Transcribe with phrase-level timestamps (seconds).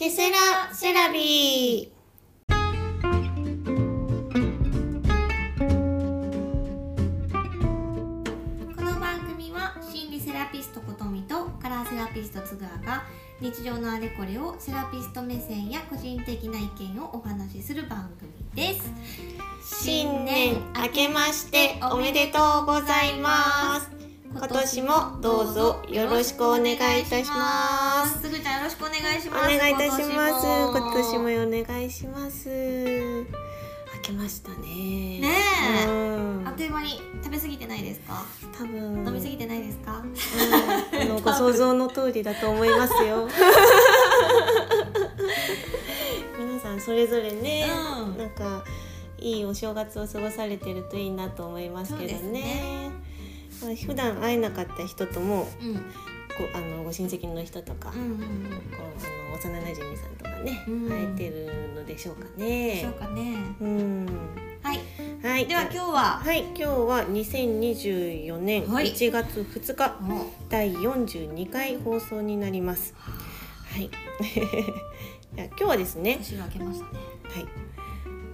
[0.00, 2.00] ケセラセラビー。
[8.74, 13.04] この番組は心理セラピストことみとカラーセラピストつぐあが
[13.42, 18.90] 日常のあれこれをセラピスト目線や個人的な意見をお話しする番組です。
[19.84, 24.09] 新年明けましておめでとうございます。
[24.32, 28.22] 今年もどうぞよろしくお願いいたします。
[28.22, 29.58] すぐちゃんよろしくお願いしおます。
[29.58, 29.96] 願いいたしま
[30.40, 30.46] す。
[30.46, 32.48] 今今年もお願いします。
[32.48, 33.24] 明
[34.02, 34.56] けましたね。
[35.20, 35.28] ね
[35.84, 35.86] え。
[35.86, 36.44] うん。
[36.46, 38.24] あっという間に食べ過ぎてないですか？
[38.56, 39.04] 多分。
[39.06, 39.98] 飲み過ぎてないですか？
[39.98, 40.14] うん。
[41.02, 43.28] あのご想像の通りだと思いますよ。
[46.38, 47.66] 皆さんそれぞれね、
[48.00, 48.18] うん。
[48.18, 48.62] なんか
[49.18, 52.79] いいお正月を過ごされてるといいなと思いますけどね
[53.62, 55.74] まあ普段会えなかった人ともうん。
[56.38, 58.24] こうあのご親戚の人とか、うんうんこ
[58.78, 63.00] うあの幼馴染さんとかね、うん会えてるのでしょうかでしょねう。
[63.00, 63.36] かね。
[63.60, 64.06] うん。
[64.62, 64.80] はい。
[65.22, 66.44] はい、では今日ははい。
[66.44, 68.86] 今日は2024年はい。
[68.92, 72.94] 1月2日、もう第42回放送になります。
[72.96, 73.90] はい。
[75.34, 76.90] じゃあ今日はですね、年が明けましたね。
[77.34, 77.46] はい。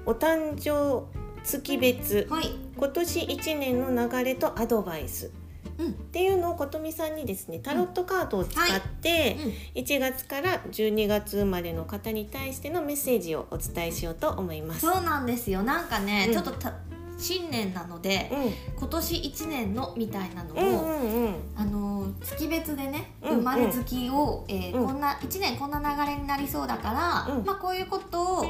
[0.06, 1.04] お誕生
[1.46, 2.26] 月別。
[2.28, 2.50] はい。
[2.76, 5.30] 今年1年の流れとアドバイス。
[5.78, 5.86] うん。
[5.88, 9.36] っていうのをことみさんにですねタロットカードを使って、
[9.76, 14.80] 1月から12月生まれの方に対してのメッセージをお伝えしようと思います。
[14.80, 15.62] そうなんですよ。
[15.62, 16.34] なんかね、うん。
[16.34, 16.74] ちょっとた
[17.18, 18.78] 新年なのでうん。
[18.78, 21.34] 今年1年のみたいなのうんを、うんうん。
[21.54, 24.86] あのー月別でね、うん生まれ月を、えーうん。
[24.86, 27.44] こんな1年こんな流れになりそうだから、うん。
[27.44, 28.46] まあこういうことを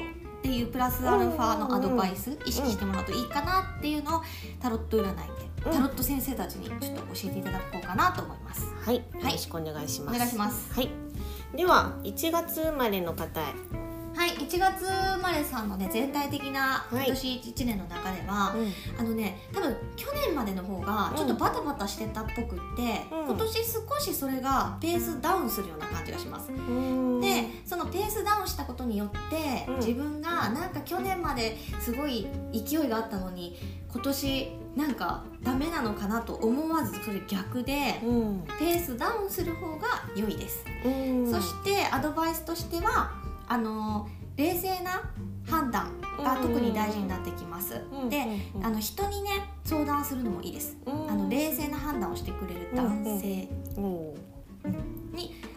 [0.46, 4.22] っていうプラスアルファのアドバイス、意識してもらうといいかなっていうのを
[4.60, 5.12] タロット占いで、
[5.66, 8.72] うんタロット先生たちにちょっと教えていただこうかなと思います。
[8.84, 10.14] はい、よろしくお願いします。
[10.14, 10.72] お願いします。
[10.72, 10.90] はい。
[11.56, 13.44] では1月生まれの方へ。
[14.16, 26.50] はい、1月生まれさんのね全体的な今はい年1年の中では、うんあのね多分去年までの方がちょっとバタバタしてたっぽくって、うん今年少しそれがペースダウンするような感じがします。
[26.50, 27.15] うんで
[27.64, 29.76] そのペースダウンしたことによって、うん。
[29.76, 33.56] 自分がなんか去年まですごい勢いがあったのに
[33.92, 38.44] 今年なんかダメなのかなと思わずそれ逆で、うん。
[38.58, 40.64] ペースダウンする方が良いです。
[40.84, 41.30] うん。
[41.30, 43.12] そしてアドバイスとしては
[43.48, 45.10] あの冷静な
[45.48, 47.80] 判断が特に大事になってきます。
[47.92, 48.08] うん。
[48.08, 48.66] でうん。
[48.66, 49.30] あの人にね
[49.64, 50.76] 相談するのもいいです。
[50.84, 51.10] うん。
[51.10, 53.48] あの冷静な判断をしてくれる男性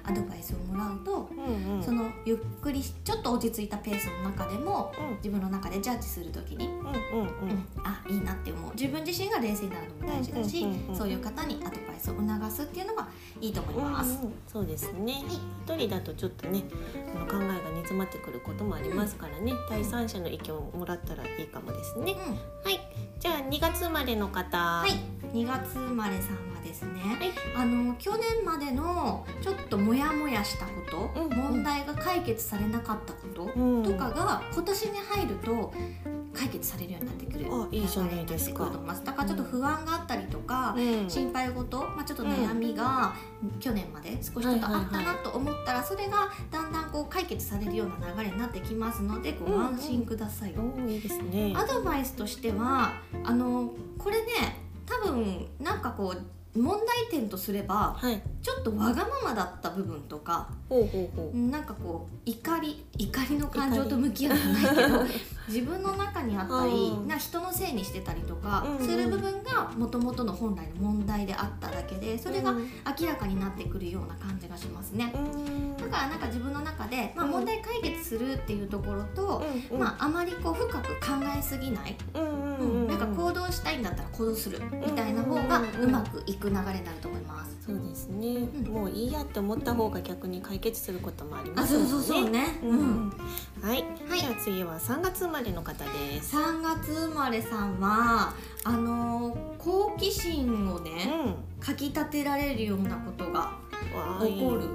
[0.10, 1.84] アドバイスをもらうと、うんうん。
[1.84, 5.16] そのゆっくりしちょっと落ち着いたペースの中でもうん。
[5.18, 7.66] 自分の中でジャッジするときに、うんうんうん。
[7.84, 8.72] あいいなって思う。
[8.74, 10.96] 自分自身が冷静になるのも大事だし、うんうんうんうん。
[10.96, 13.08] そういう方にアドバイスを促すっていうのが
[13.40, 14.12] いいと思います。
[14.12, 15.24] うんうんそうですね。
[15.66, 16.64] 一人だとちょっとね
[17.16, 22.34] あの考えが煮詰まってくることもありますからね、第三者の意見をもらったらいいかもですね、うん。
[22.34, 22.80] はい。
[23.20, 24.58] じゃあ2月生まれの方。
[24.58, 24.92] ははい、
[25.34, 27.32] 2月生まれさんはですね、はい。
[27.56, 31.38] あの去年までのちょっとモヤモヤしたこと、うんうん。
[31.38, 33.84] 問題が解決されなかったことうん。
[33.84, 35.74] とかが今年に入ると
[36.32, 38.72] 解決されるようになってくるあいいじゃないですか。
[39.04, 41.10] だからちょっと不安があったりとか、うん。
[41.10, 43.16] 心配事、まあ、ちょっと悩みが
[43.60, 50.54] 去年まで少しちょっとあったなと思ったらそれがだんだんこう解決されるような流れになってきますのでご安心ください。
[50.56, 51.54] おーいいですね。
[51.56, 52.94] アドバイスとしては
[53.24, 58.22] あのこれね多分なんかこう問題点とすればはい。
[58.42, 60.88] ちょっとわがままだった部分とかほ
[61.34, 65.04] なんかこう怒り怒りの感情と向き合うじゃないけど
[65.48, 72.70] 自分の中にあったりうんな人のせいにしてたりとかする部分がもともとの本来の問題であっただけでそれがうん。
[73.00, 75.14] 明らかになってくるような感じがしますね。
[75.16, 75.78] うん。
[75.78, 77.32] だからなんか自分の中で、まあ、うん。
[77.32, 81.96] 問題解決するっていうところと、うんまあ、あまりこう深く考えすぎない。
[82.16, 87.58] うんか行動したいんだったら行動するみたいな方がうまくいく流れになると思います。
[87.66, 88.68] そうですね、ん。
[88.68, 91.88] もういいやって思った方が逆に解決することもありまあ、すね。
[91.88, 92.60] そうそうそうね。
[92.64, 92.78] ううん。
[93.08, 93.14] ん。
[93.62, 94.20] はい、はい。
[94.20, 96.36] じゃあ次は3月生まれの方です。
[96.36, 101.12] 3月生まれさんはあのー好奇心をね
[101.62, 103.52] うかきたてられるようなことが
[104.22, 104.68] 起こる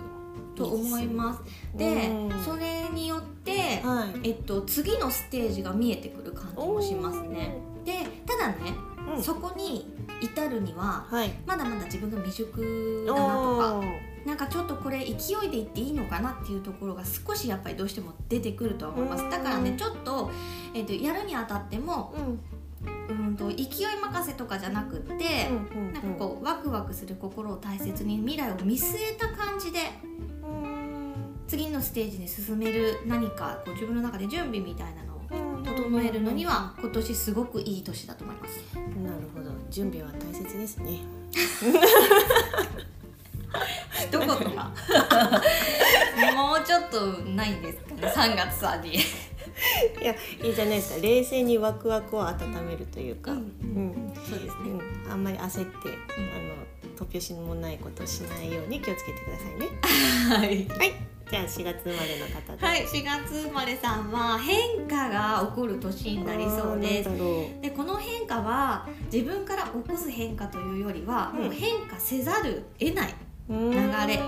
[0.55, 1.41] と思います。
[1.77, 2.45] でうん。
[2.45, 4.29] それによって、はい。
[4.29, 7.57] えっと、次のステージが見えてくる感じもしますね。
[7.85, 8.75] でただね、
[9.17, 9.23] うん。
[9.23, 11.33] そこに至るにははい。
[11.47, 13.83] まだまだ自分が未熟だなとか
[14.25, 19.25] なんかちょっとこれ勢いでいっていいのかなっていうところが少しやっぱりどうしても出てくるとは思います。
[19.25, 19.31] うん。
[19.31, 20.31] だからねちょっと,、
[20.73, 22.41] えー、とやるにあたってもうん。
[23.09, 23.67] うんと勢い
[24.01, 29.79] 任せとかじゃなくって、うんうんなんかこうワクワクする心を大切に未来を見据えた感じで
[30.43, 31.15] うん。
[31.47, 35.04] 次のステージに進める何かこう自分の中で準備みたいな
[35.77, 38.61] 整えるのには今年すごくいい年だと思います。
[39.03, 39.51] なるほど。
[39.71, 41.01] 準備は大切ですね。
[44.11, 44.73] どことか
[46.35, 48.09] もうちょっとないんですかね。
[48.09, 48.95] 3月さんに。
[48.95, 48.99] い
[50.03, 51.03] やいいじゃないですか。
[51.03, 52.35] 冷静にワクワクを温
[52.67, 54.15] めるというか、ううんん。
[54.15, 54.71] そうですね。
[55.05, 55.13] うん。
[55.13, 59.69] あんまり焦って、あの突拍子もないことをしないように気をつけてくださいね。
[60.29, 60.67] はい。
[60.79, 60.95] はい。
[61.31, 62.67] じゃあ4月生まれの方で。
[62.67, 67.11] はい、4月生まれさんは変化が起こる年になりそうです。
[67.63, 71.43] でこの変化は自分から起こす変化というよりは、うん。
[71.45, 73.15] もう変化せざる得ない
[73.49, 73.73] 流
[74.07, 74.21] れ。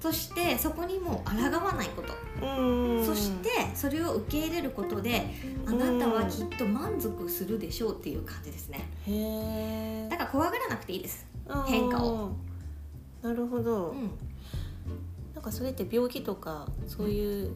[0.00, 2.12] そしてそこにもう抗わないこと、
[2.46, 3.06] うん。
[3.06, 5.30] そしてそれを受け入れることで
[5.66, 10.08] あなたはきっと満足するでしょうっていう感じですね。
[10.10, 11.26] だから怖がらなくていいです
[11.66, 12.32] 変化を。
[13.22, 14.10] なるほど、うん。
[15.34, 17.52] なんかそれって病気とかそういう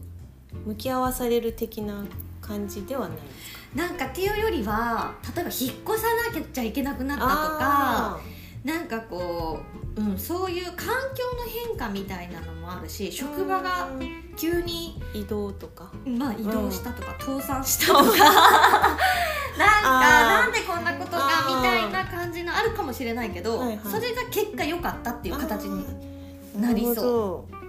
[0.65, 2.03] 向き合わされる的な
[2.41, 3.81] 感じではないですか？
[3.81, 8.19] なんかっていうよりは例えば引っ越さなきゃいけなくなったとかあ
[8.63, 9.59] なんかこ
[9.95, 13.89] う、うん、そういう環境の変化みたいなのもあるし職場が
[14.35, 15.91] 急に移動とか。
[16.05, 18.97] まあ、移動したとか、倒産したとか
[19.59, 23.79] なんかなんでこんなことがあーみたいな感じのあるかもしれないけど、はいはい。
[23.83, 25.85] それが結果良かったっていう形に
[26.59, 27.59] なりそう。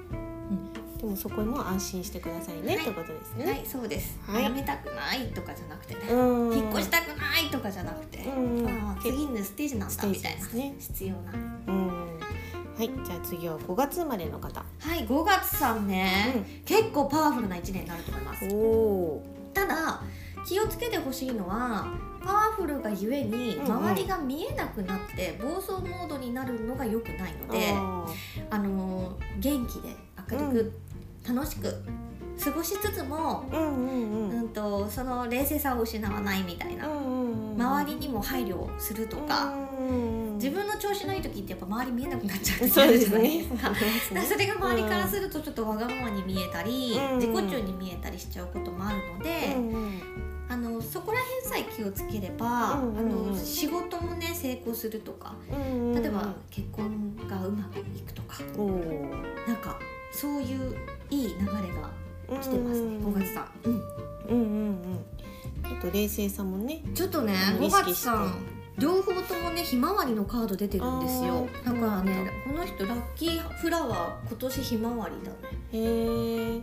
[1.00, 3.62] でもそこも安心してくださいね、はいってことですね、はい。
[3.64, 4.42] そうです、はい。
[4.42, 6.56] やめたくないとかじゃなくてね、うん。
[6.56, 8.68] 引っ越したくないとかじゃなくて、うん。
[8.68, 10.46] あー次のステージなんだみたいな。
[10.48, 11.32] ね必要な。
[11.68, 11.88] うん。
[11.88, 14.60] はいじゃあ次は5月生まれの方。
[14.60, 18.46] はい5月さんね、結構パワフルな1年になると思います。
[19.54, 20.02] ただ
[20.46, 21.86] 気をつけてほしいのは
[22.24, 23.72] パワフルがゆえにうんうん。
[23.72, 28.06] 周りが見えなくなって暴走モードになるのが良くないので、あ
[28.50, 29.96] あのー元気で
[30.30, 30.72] 明る
[31.24, 31.82] く、楽しく
[32.42, 34.40] 過ごしつつも、ーうんうんうん。
[34.40, 39.54] うん、とその冷静さを失わないみたいな、周りにも配慮をするとか、
[40.34, 43.42] 自分の調子のいい時ってやっぱ周り見えなくなっちゃう時そうであるじゃない
[44.00, 44.22] すね。
[44.22, 47.18] それが周りからするとちょっとわがままに見えたり、うん。
[47.18, 53.28] 自己中に見えたりしちゃうこともあるので、うんうんあのそこら辺さえ気をつければ、うんうんうん。
[53.28, 58.42] あの仕事もね成功するとかうんうん例えば結婚がうまくいくとか
[59.46, 59.78] なんか
[60.12, 60.76] そういう
[61.08, 61.90] いい流れが
[62.40, 63.80] 来てますね5月さん、うん、うん
[64.28, 65.04] うんうん。
[65.62, 67.92] ちょっと冷静さもねちょっとね5うん意識して。
[67.92, 68.34] 月さん
[68.78, 71.46] 両方ともねひまわりのカード出てるんですよ。
[71.64, 75.36] だからねこの人ラッキーフラワー今年ひまわりだね、
[75.72, 76.62] へえ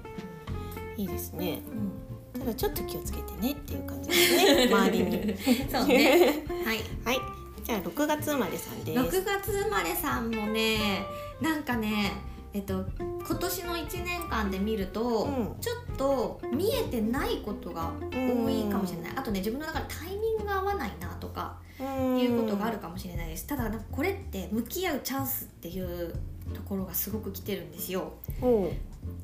[0.98, 1.62] いいですね。
[1.70, 1.92] うん、
[2.40, 5.38] ただちょっと気をつけてねっていう感じですね周りに。
[5.72, 6.44] そうね。
[6.66, 6.80] はい。
[7.04, 7.20] はい。
[7.64, 9.00] じゃあ6月生まれさんです。
[9.00, 11.06] 6月生まれさんもね
[11.42, 12.14] なんかね
[12.54, 15.56] えっと今年の1年間で見ると、うん。
[15.60, 22.20] ちょっと見えてないことが多いかもしれない、あとね自分の中でタイミングが合わないなとかうん。
[22.20, 23.48] いうことがあるかもしれないです。
[23.48, 26.14] ただなんかこれって向き合うチャンスっていう
[26.54, 28.14] ところがすごく来てるんですよ。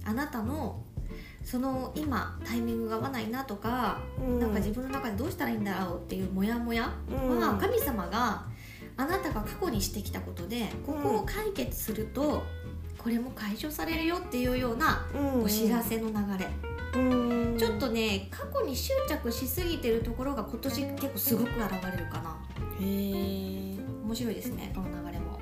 [0.05, 0.81] あなたの
[1.43, 4.39] その今タイミングが合わないなとか、うん。
[4.39, 7.39] なんか自分の中でどうしたらいいんだろうっていうモヤモヤうん。
[7.39, 8.45] は神様が
[8.95, 12.43] あなたが過去にしてきたことでここを解決すると
[12.97, 15.43] これも解消されるよっていうようなうん。
[15.43, 16.47] お知らせの流れ、
[17.01, 17.57] うん。
[17.57, 22.37] ちょっとね過去に執着しすぎてるところが今年結構すごく現れるかな。
[22.79, 25.39] へえ面白いですねこの流れも。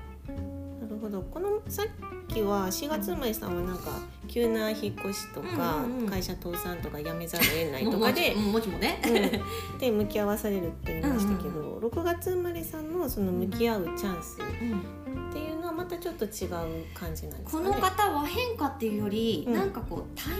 [0.82, 1.22] なるほど。
[1.22, 1.86] このさっ
[2.34, 3.92] きは4月生まれさんはなんか
[4.28, 6.10] 急な引っ越しとか、うんうんうん。
[6.10, 9.02] 会社倒産とか辞めざるを得ないとかでももちもね、
[9.74, 17.70] うん、で向き合わされるって言いましたけど、うん6月生まれさんのその向き合うチャンスうんっていうのはまたちょっと違う感じなんですかね。
[17.70, 19.54] この方は変化っていうより、うん。
[19.54, 20.34] なんかこうタイ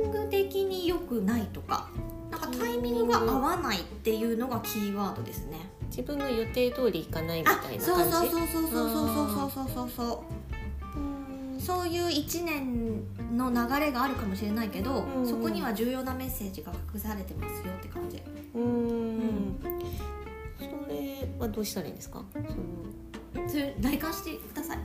[0.00, 1.90] ミング的に良くないとか
[2.30, 5.58] なんかタイミングが合わないっていうのがキーワードですね。
[5.88, 8.12] 自分の予定通りいかないみたいなそう感じ？
[8.12, 10.08] そうそうそうそうそうそうそうそうそう。
[10.08, 10.24] うん
[11.64, 13.02] そういう1年
[13.36, 15.14] の流れがあるかもしれないけど、うん。
[15.22, 18.22] うんそこには重要なメッセージが隠されてますよって感じ。
[18.54, 19.56] うん。
[20.58, 22.22] それはどうしたらいいんですか？
[23.48, 24.78] それ内観してください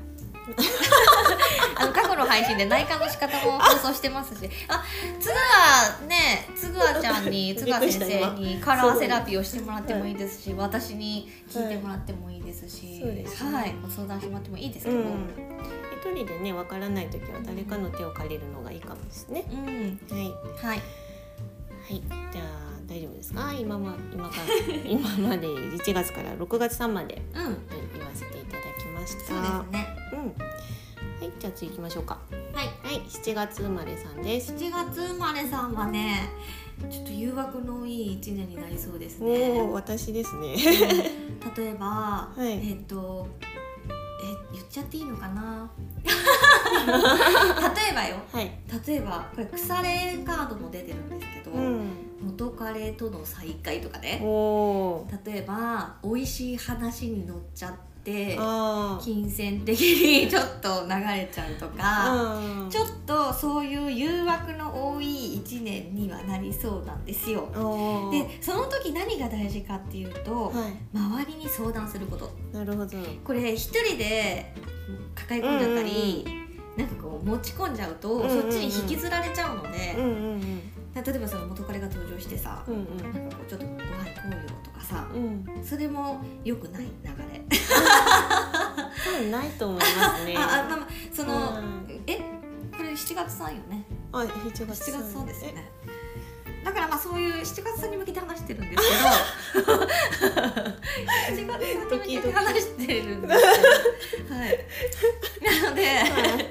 [1.76, 4.50] あの過去の配信で内観の仕方も放送してますし。
[4.68, 4.84] あ
[5.20, 13.54] つぐあねつぐあちゃんに つぐあ先生にカラーセラピーをしてもらってもいいですし私に聞いてもらってもいいですし、そうですね。
[13.54, 13.76] はい。
[13.82, 15.04] ご相談してもらってもいいですけど、うん、
[16.00, 19.46] 一人でねわからない時は誰かの手を借りるのがいいかもですね。
[19.52, 20.00] うん。
[20.10, 20.28] はい。
[20.66, 20.78] はい。
[20.78, 22.04] はい。
[22.32, 22.46] じゃあ
[22.88, 23.54] 大丈夫ですか？
[23.54, 24.44] 今ま今から
[24.86, 27.44] 今まで1月から6月3まで、うん。
[27.46, 27.56] はい、
[27.96, 28.64] 言わせていただ
[29.10, 29.34] した。
[29.34, 30.20] そうですねうん。
[30.20, 32.20] はい、じゃあ次行きましょうか。
[32.54, 34.54] ははいはい、7月生まれさんです。
[34.54, 36.30] 7月生まれさんはね
[36.90, 40.56] ちょっと誘惑のいい一年になりそうですおねお、私ですね。
[41.58, 43.28] 例えば、はいえっ、と
[44.22, 45.70] え言っちゃっていいのかな？
[46.06, 48.60] 例えばよはい。
[48.86, 51.90] 例えばこれ腐れカードも出てるんですけど、うん。
[52.22, 55.08] 元彼との再会とかおねお。
[55.26, 57.74] 例えば美味しい話に乗っちゃっ
[58.10, 58.38] て。
[59.02, 62.70] 金銭的に ちょっと流れちゃうとか、うん。
[62.70, 67.50] ちょっとそういう誘惑の多い一年にはなりそうなんですよ。
[68.12, 70.52] でその時何が大事かっていうと、は
[70.94, 72.56] 周りに相談することい。
[72.56, 72.98] なるほど。
[73.24, 74.54] これ一人で
[75.16, 76.26] 抱え込んじゃったり、
[76.78, 80.62] なんかこう持ち込んじゃうと、うんうんうんそっちに引きずられちゃうので、うんうん
[80.92, 82.74] 例えばその元彼が登場してさ、うん。
[82.76, 83.66] うんなんかこうちょっと
[84.90, 85.46] さうん。
[85.56, 85.64] うん。
[85.64, 86.90] それも良くない流
[87.34, 87.42] れ。
[89.06, 90.36] 多分ないと思いますね。
[90.38, 92.18] ああまあまあその、うんえ？
[92.76, 93.84] これ7月さんよね？
[94.12, 94.64] あ、7月。
[94.64, 95.52] 7月さんですよ。
[95.52, 95.70] ね
[96.64, 98.84] だからまあそういう7月さんに向けて話してるんです
[99.56, 99.96] けど 7月
[101.30, 103.42] さんに向けて話してるんです
[104.18, 104.66] けどはい
[105.64, 106.48] なので はい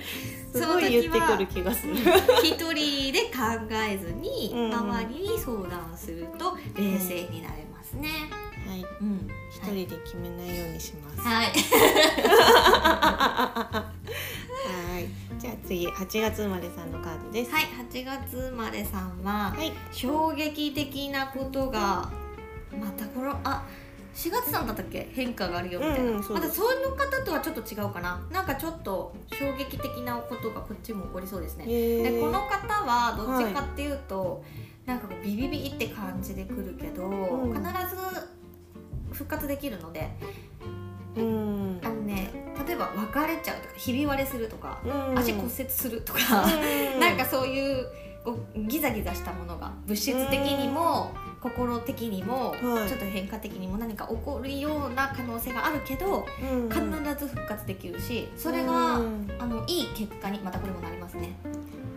[0.50, 1.94] すごい言ってくる気がする。
[2.42, 3.36] 一人で考
[3.70, 8.08] えずにうん周りに相談すると冷静になれますね。
[8.66, 8.84] はい。
[9.00, 11.20] うん、一人で決めないようにします。
[11.20, 11.46] はい。
[11.46, 11.52] は
[15.00, 15.08] い。
[15.38, 17.52] じゃあ次、8月生まれさんのカードです。
[17.52, 19.72] はい、8月生まれさんは、はい。
[19.92, 22.10] 衝撃的なことが
[22.78, 23.64] またこのあ
[24.14, 25.08] 4月さんだったっけ？
[25.12, 28.20] 変化があるよみたいな、うんうんまたその方とはちょっと違うかな？
[28.32, 34.42] なんかちょっと衝撃的なことがこっちも起こりそうですねへでこのー方はどっちかっていうと、
[34.88, 37.52] なんかこうビビビって感じでくるけど、ん。
[37.52, 37.96] 必ず
[39.12, 40.08] 復活できるので
[41.14, 41.80] うん。
[41.84, 42.30] あのね
[42.66, 45.18] 例えば別れちゃうとかひび割れするとか、うん。
[45.18, 47.00] 足骨折するとか、うん。
[47.00, 47.86] なんかそういう
[48.24, 56.70] こうギザギザしたものが物質的にも心的にもちょはいっと変化的にも何か起こるような可能性があるけどうん。
[56.70, 56.80] 必
[57.18, 59.28] ず復活できるしそれうがん。
[59.38, 61.36] あのいい結果にまたこれもなりますね。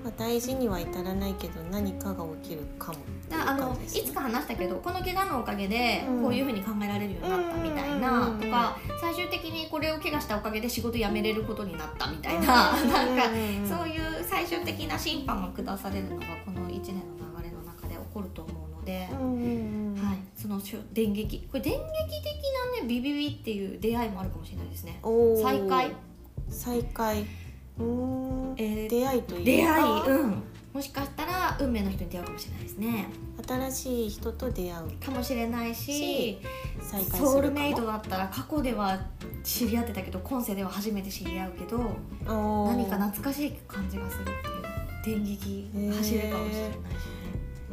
[0.04, 6.22] まあ、大事には至らないけど何かが起きるかもだからあのいつか話したけどこの怪我のおかげでうん。
[6.24, 13.68] こういうふうに考えられるようになったみたいなうんとか最終的にこれを怪我したおかげで仕事辞めれることになったみたいなうんなんかうん。
[13.68, 20.60] そういう最終的な審判が下されるのがこの1年の流れの中で起こると思うので、うんはい、その
[20.94, 21.48] 電撃。
[21.52, 21.88] これ電撃的
[22.76, 25.00] なねビビビっていう出会いもあるかもしれないですね。
[25.44, 25.96] 再会。
[26.50, 27.26] 再会
[28.58, 29.46] えー出会いというか。
[29.46, 33.08] 出会い、うん、もしかしたら運命の人に出会うかもしれないですね。
[33.48, 34.92] 新しい人と出会う。
[35.04, 36.40] かもしれないし
[37.18, 39.00] ソウルメイトだったら過去では
[39.44, 41.78] 知り合ってたけど今世では初めて知り合うけど
[42.26, 46.56] 何か懐かしい感じがするっていう電撃走るかもしれないし。
[46.56, 46.72] ね。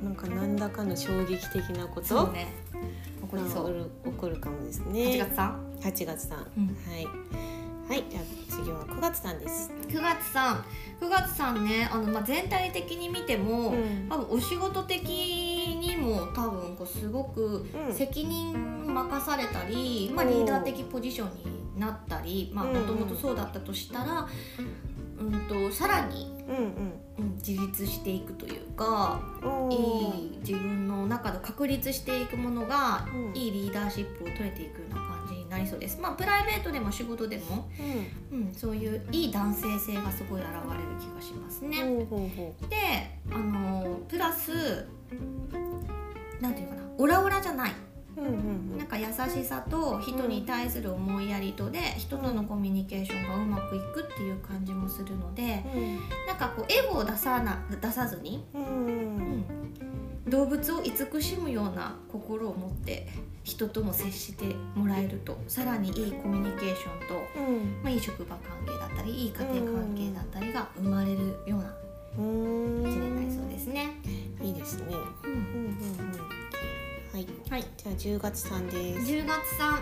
[0.02, 2.46] なんか何らかの衝撃的なことそうね。
[3.22, 3.78] 起こりそう。
[3.78, 6.66] が起こるかもです8ね月さん、8月さん、うん。
[6.66, 7.06] はい
[7.88, 10.64] はいじゃあ次は9月さんです、9月さん。
[11.00, 14.06] 9月さんねあの、まあ、全体的に見ても、うん。
[14.10, 17.94] 多分お仕事的にも多分こうすごくうん。
[17.94, 20.32] 責任任されたり、まあ、おー。
[20.32, 21.28] リーダー的ポジション
[21.74, 22.80] になったりまあうんうん。
[22.82, 24.28] もともとそうだったとしたら、
[25.18, 26.56] うん、とさらに、うん
[27.18, 30.34] うん、自立していくというかいー。
[30.34, 33.34] い自分の中で確立していくものが、うん。
[33.34, 35.07] いいリーダーシップを取れていくような
[35.48, 35.98] になりそうです。
[36.00, 37.68] まあ、プライベートでも仕事でも、
[38.30, 40.54] うん、そういういい男性性がすごい現れる
[41.00, 41.82] 気がしますね。
[41.82, 42.62] うんほうほう。
[42.62, 42.76] ほで
[43.32, 44.86] あのプラス
[46.40, 47.72] なんていうかなオラオラじゃない。
[48.16, 48.28] うんう
[48.74, 55.98] んなんか優しさと人に対する思いやりとで人とのコミュニケーションがうまくいくっていう感じもするのでうん。
[56.26, 59.07] なんかこうエゴを出さな出さずに、うんううんん、
[60.30, 63.08] 動物を慈しむような心を持って
[63.44, 67.82] 人とも接してもらえるとさらにいいコミュニケーションと、うん。
[67.82, 71.74] まあ、いい職場関係だったりいい家庭関係だったりが生まれるような
[72.18, 73.90] うん一年になりそうですね。
[74.42, 74.86] いいですね。
[75.24, 76.12] うんうんうん。
[76.12, 76.38] うん
[77.12, 77.26] はい。
[77.50, 77.64] はい。
[77.76, 79.12] じゃあ10月さんです。
[79.12, 79.80] 10月さん。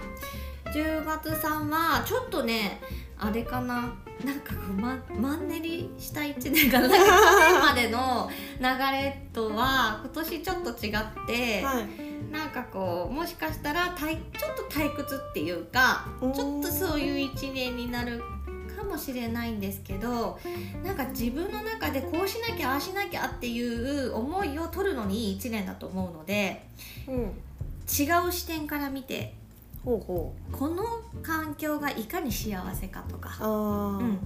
[0.72, 2.80] 10月さんはちょっとね
[3.18, 3.92] あれかな？
[4.24, 8.30] なんかこう、ま、マンネリした1年かななんか去年までの
[8.60, 11.86] 流れとは今年ちょっと違って、はい。
[12.32, 18.20] なんかこうもしかしたら退ちょっと退屈っていうかうんちょっとそういう1年になる
[18.76, 20.38] かもしれないんですけど
[20.84, 26.66] なんか自分の中でこうしなきゃああしなきゃっていう思いを取るのにいい1年だと思うので
[27.06, 27.22] うん。
[27.88, 29.32] 違う視点から見て
[29.86, 30.82] ほうほこの
[31.22, 34.00] 環境がいかに幸せかとか、うあー。
[34.00, 34.18] うん、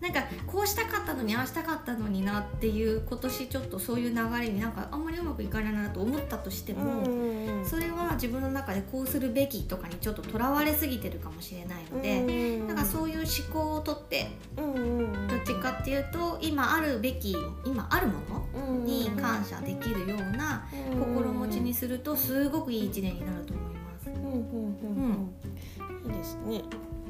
[0.00, 7.36] なんかこうしたかったのにああしたかったのになっていう今年ちょっとそういう流れになんかあんまりうまくいかないなと思ったとしても、うん
[7.66, 18.14] それは自分の中でこうするべきとかにちょっととらわれすぎてるかもしれないので、なんかそういう思考をとってどっちかっていうと今あるべき今あるも
[18.54, 24.10] のに感謝できるような心持ちにするとすごくいい一年になると思います。
[24.10, 24.88] うんうんうん。
[24.88, 26.12] うん。
[26.12, 26.62] いいですね。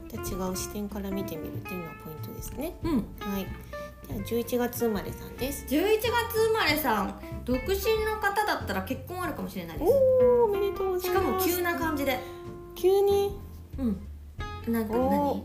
[0.08, 2.76] で違う視点から見てみるっていうのはポイントですね。
[2.84, 3.46] うん、はい
[4.06, 5.36] では11月生まれさん。
[5.36, 6.02] です11月
[6.48, 7.64] 生まれさん独身
[8.04, 9.92] の方だったら結婚あるかもしれないです。
[9.92, 11.20] おおめでとうしいます。
[11.20, 12.20] かも急な感じで。
[12.76, 13.36] 急に？
[13.78, 13.82] う
[14.68, 14.72] ん。
[14.72, 15.44] なんかお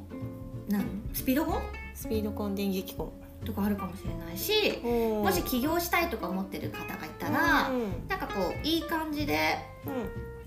[0.70, 0.84] 何？
[0.84, 1.60] 何スピード婚？
[1.96, 3.12] スピード婚電撃婚。
[3.44, 8.08] とかあるかもしれないしももし起業したいとか思ってる方がいたら、うん。
[8.08, 9.58] なんかこういい感じで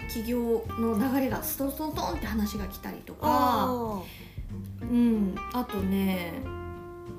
[0.09, 4.03] 起業の流れがストンストントンって話が来たりとかあ
[4.83, 6.35] うんあとね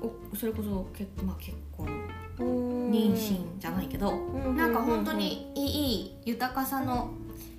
[0.00, 1.86] おそれこそ結,、まあ、結婚
[2.38, 7.10] 妊娠じゃないけど、うなんか本当にいい豊かさの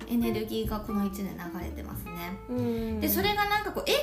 [0.08, 2.12] エネルギーがこの1年流れてますね。
[2.48, 3.00] うん。
[3.00, 3.94] でそれがなんかこうえ？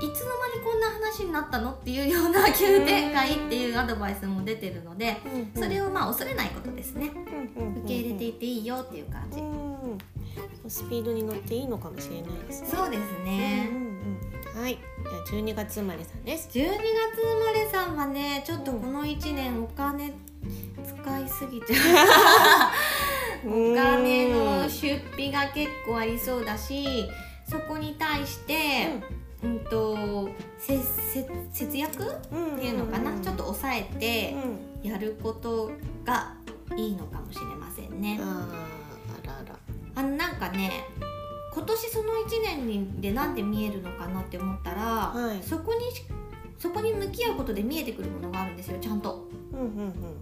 [0.00, 5.16] いつの間にこんな話になったのっていうような急展開っていうアドバイスも出てるので
[5.54, 7.10] それををまあ恐れないことですね。
[7.80, 9.38] 受け入れていていいよっていう感じ
[10.68, 12.68] スピードに乗っていいのかもしれないですね。
[12.68, 13.68] そうですね。
[13.72, 13.88] うん
[14.60, 14.78] はい。
[15.32, 16.48] じゃあ12月生まれさんです。
[16.52, 20.12] 12月生まれさんはねちょっとこの1年お金
[20.84, 22.72] 使いすぎちゃ
[23.44, 23.48] う。
[23.72, 27.08] お金の出費が結構ありそうだし
[27.48, 29.27] そこに対して、うん
[29.70, 30.28] と
[30.58, 32.02] せせ節約？
[32.02, 34.34] っっていうのかな、ちょっと抑えて
[34.82, 34.90] うん。
[34.90, 35.70] やること
[36.04, 36.34] が
[36.76, 38.18] いいのかもしれませんね。
[38.20, 38.46] あ
[39.26, 39.56] らあら。
[39.94, 40.84] あのなんかね
[41.52, 45.42] 今年その1年にでなんで見えるのかなって思ったら、はい。
[45.42, 45.80] そこに
[46.58, 49.28] そこに向き合うことで見えてくるものがあるんですよちゃんと。
[49.52, 49.66] うんうん。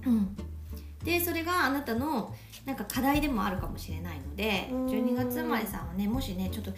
[0.07, 0.37] うん、
[1.07, 2.35] でそれがあなたの
[2.67, 4.87] なんか課題でもあるかもしれないのでうん。
[4.87, 6.73] 12月生まれさんはねもしねちょっと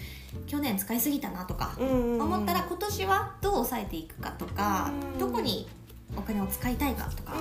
[0.46, 5.18] 去年使いすぎたなとか思ったら今年はどう抑えていくかとかうん。
[5.18, 5.66] どこに
[6.16, 7.34] お金を使いたいかとか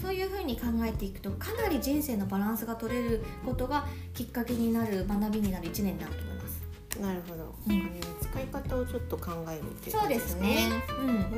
[0.00, 6.62] そういうふうに考えていくとかなり人生のバランスが取れることがきっかけになる学びになる1年になると思います。
[6.96, 7.44] うんなるほど。
[7.44, 10.68] おうん使い方をちょっと考えるっていうそうですね。
[10.98, 11.06] うん。
[11.06, 11.30] うんうんうんうん。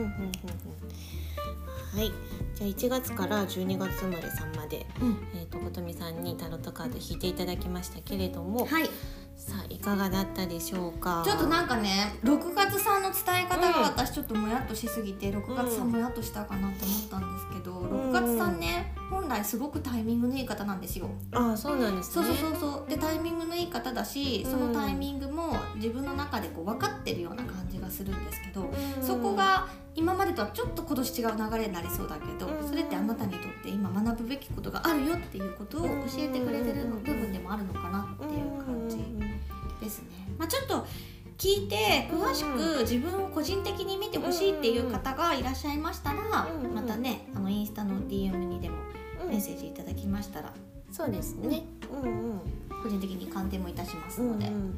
[1.98, 2.12] はい
[2.62, 5.28] じゃあ1月から12月生まれさんまでうん。
[5.34, 8.84] えー、とことみさんにタロットカード引いていただきましたけれども、はい、
[9.36, 11.22] さあいかがだったでしょうか？
[11.26, 13.72] ちょっとなんかね6月さんの伝え方うん。
[13.72, 18.12] が私ちょっともやっとしすぎて6月さんもやっとしたかなって思ったんですけど、ん。
[18.12, 18.71] 6月さんね本
[19.32, 21.08] 来すごくタイミングのいい方なんですよ。
[21.32, 22.24] ああそうなんですね。
[22.26, 22.90] そうそうそうそう。
[22.90, 24.50] でタイミングのいい方だしうん。
[24.50, 29.02] そのタイミングも自分の中でこう分かってるような感じがするんですけど、うん。
[29.02, 32.68] そこが今までとはちょっと今年違う流れになりそうだけど、うん。
[32.68, 38.96] それってあなたにとって今学ぶべきことがあるよっていうことを教えてくれてる部分でもあるのかなっていう感じ
[39.80, 40.08] ですね。
[40.38, 40.86] まあ、ちょっと
[41.38, 48.91] 聞いて詳しく自分を個人的に見てほしいっていう方がいらっしゃいましたら、またねあのインスタの DM にでもうん
[49.32, 50.52] メッセージいただきましたら
[50.90, 51.62] そうですね。
[51.90, 52.40] うんうん。
[52.82, 54.70] 個人的に鑑定もいたしますので、うんうん。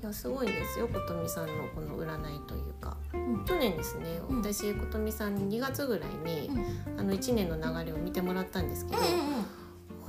[0.00, 2.96] いやすごいですよことみさんのこの占いというか。
[3.12, 3.44] うん。
[3.44, 4.42] 去年ですね、うん。
[4.42, 6.54] 私ことみさんに2月ぐらいに、う
[6.96, 7.00] ん。
[7.00, 9.20] あの1年の流れを見てもらったんですけど、うんうん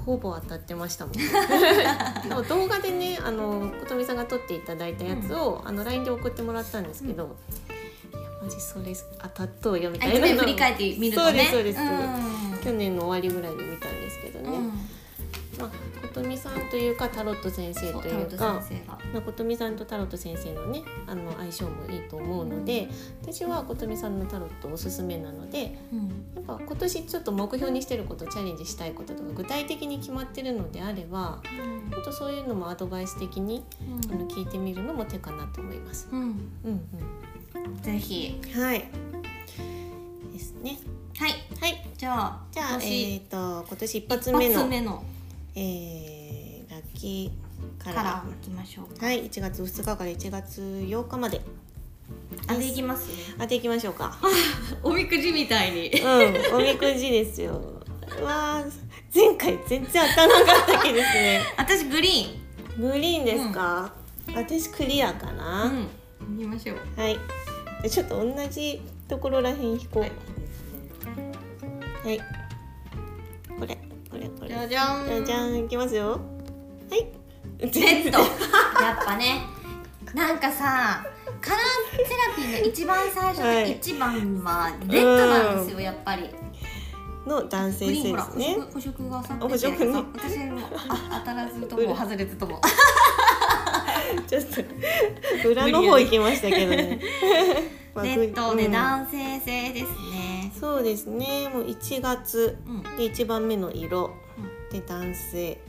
[0.02, 1.14] ほぼ当たってましたもん
[2.28, 7.38] でも動画でねあのことみさんが撮っていただいたやつを、あの LINE で送ってもらったんですけど、
[8.12, 11.50] いやマジそれ当たっとうよみたいな振り返ってみるとね。
[11.52, 12.16] そうですそうです。
[12.26, 12.42] うん。
[12.62, 13.71] 去年の終わりぐらいで
[16.72, 18.98] というかタロット先生というかット先生が。
[19.14, 22.88] まあことみさんとタロット先生のねあの相性もいいと思うので、
[23.22, 26.08] 私はことみさんのタロットおすすめなのでうん。
[26.34, 31.42] やっぱ今年ちょっと目標にしてることチャレンジしたいこととか具体的に決まってるのであれば
[31.92, 33.66] ちょっとそういうのもアドバイス的に
[34.10, 36.08] あの聞いてみるのも手かなと思います。
[36.10, 36.22] うん。
[36.64, 38.40] うんぜひ。
[38.56, 38.86] うん、はい。
[40.32, 40.80] ですね。
[41.18, 41.32] はい。
[41.60, 41.86] はい。
[41.98, 45.04] じゃあじゃあ今え年っ、と今年一一発目の発目の。
[45.54, 46.41] えー
[46.92, 48.24] ラッキーカラから。
[48.30, 51.42] いきましょうーはい1月2日から1月8日まで。
[52.48, 54.18] あでいきます当ていきましょうか。
[54.84, 55.90] おみくじみたいに。
[55.90, 57.54] うん、おみくじですよ。
[58.20, 58.72] うわー
[59.14, 61.42] 前回全然当たらなかったけですね。
[61.58, 62.92] 私グリーン。
[62.92, 63.94] グリーンですか、
[64.34, 65.88] 私クリアかな、うん
[66.38, 66.78] 見ましょう。
[67.00, 67.20] はい。
[67.90, 70.04] ちょっと同じところらへん引こう。
[72.08, 72.20] はい、
[73.60, 73.78] これ
[74.10, 74.48] これこれ。
[74.50, 75.08] じゃじゃん。
[75.08, 75.60] じゃじゃん。
[75.60, 76.41] いきますよ
[76.92, 77.08] はい。
[77.60, 78.20] レッド
[78.84, 79.44] やっぱね。
[80.14, 81.06] なんかさ
[81.40, 83.72] カラーセラピーの一番最初のはい。
[83.72, 86.30] 一番はレッドなんですよ、やっぱり。
[87.26, 88.56] の男グ性性ですね。
[88.58, 91.96] 色補色がさあ補色ね私もあ当たらずとも。
[91.96, 92.60] 外れずとも
[94.28, 94.44] ちょっ
[95.44, 97.00] と裏の方行きましたけどね。
[97.96, 98.72] まッドでうん。
[98.74, 101.50] 男性性ですね、そうですね。
[101.54, 102.98] もう1月うん。
[102.98, 104.08] で一番目の色。
[104.08, 104.21] うん
[104.72, 105.62] で男性。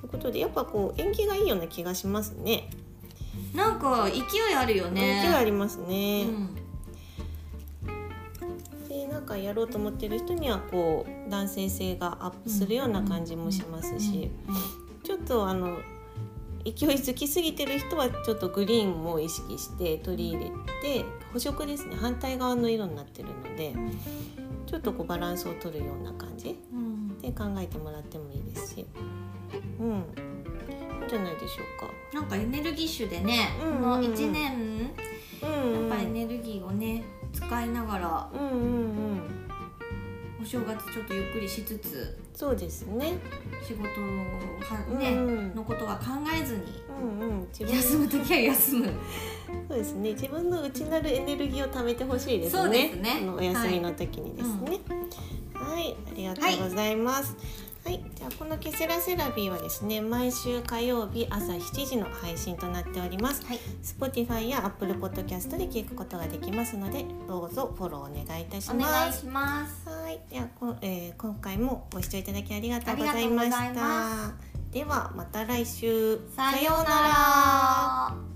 [0.00, 2.70] ということでやっぱこう縁起がいいような気がしますね。
[3.54, 5.22] なんか勢いあるよね。
[5.24, 6.54] 勢いありますうね、ん。
[8.88, 14.62] でなんかやろうと思ってる人にはこう男性性がアップするような感じもしますし、うんうん
[15.02, 15.78] ちょっとあの
[16.64, 21.96] 勢いづきすぎてる人はちょっとグリーンも意識して取り入れて補色ですね。
[21.96, 23.74] 反対側の色になってるので
[24.66, 26.56] ちょっとこうバランスを取るような感じ
[27.22, 28.86] うんで考えてもらってもいいですし。
[29.80, 30.04] うん。
[31.08, 31.92] じゃないでしょうか。
[32.12, 34.90] なんかエネルギッシュでね、うんこの1年
[35.42, 38.58] うんうん、やっぱエネルギーをね使いながらうんうんう
[39.14, 39.42] ん。
[40.40, 43.14] お正月ちょっとゆっくりしつつそうですね。
[43.66, 45.54] 仕事はね、うんうん。
[45.54, 48.92] のことは考えずにうんうん、自分休む時は休む。
[49.68, 50.12] そうですね。
[50.12, 52.62] 自分の内なるエネルギーを貯めてほしいですね。
[52.62, 53.28] そうですね。
[53.28, 54.70] お休みの時にですね。
[54.70, 54.80] はい、
[55.62, 57.36] ありがとうございます。
[57.84, 63.44] はい、じゃあこのケセラセラビーはですね、毎週火曜日朝7時の配信となっております。
[63.44, 68.92] はい Spotify や Apple Podcast で聞くことができますので、どうぞフォローお願いいたしおます。
[68.92, 74.32] 願いしますはい、ではこ、えー今回もご視聴いただきありがとうございました。
[74.70, 76.20] ではまた来週。
[76.36, 78.31] さようなら